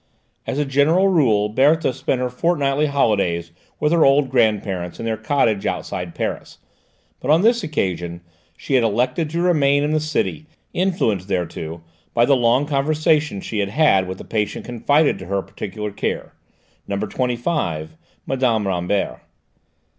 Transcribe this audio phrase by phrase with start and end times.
[0.47, 5.05] As a general rule Berthe spent her fortnightly holidays with her old grand parents in
[5.05, 6.57] their cottage outside Paris,
[7.19, 8.21] but on this occasion
[8.57, 11.83] she had elected to remain in the city, influenced thereto
[12.15, 16.33] by the long conversation she had had with the patient confided to her particular care,
[16.87, 16.97] No.
[16.97, 17.95] 25,
[18.25, 18.31] Mme.
[18.65, 19.21] Rambert.